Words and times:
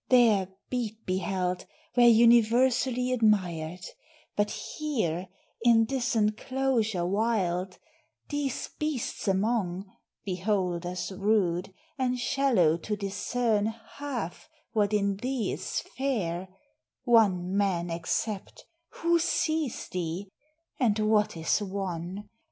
there 0.09 0.47
beat 0.71 1.05
beheld, 1.05 1.67
Where 1.93 2.07
universally 2.07 3.13
admired; 3.13 3.85
but 4.35 4.49
here 4.49 5.27
In 5.61 5.85
this 5.85 6.15
inclosure 6.15 7.05
wild, 7.05 7.77
these 8.29 8.67
beasts 8.79 9.27
among, 9.27 9.85
Beholders 10.25 11.11
rude, 11.11 11.71
and 11.99 12.17
shallow 12.17 12.77
to 12.77 12.95
discern 12.95 13.67
Half 13.97 14.49
what 14.71 14.91
in 14.91 15.17
thee 15.17 15.51
is 15.51 15.81
fair, 15.81 16.47
one 17.03 17.55
man 17.55 17.91
except, 17.91 18.65
Who 19.03 19.19
sees 19.19 19.87
thee? 19.87 20.31
(and 20.79 20.97
what 20.97 21.37
is 21.37 21.61
one?) 21.61 22.27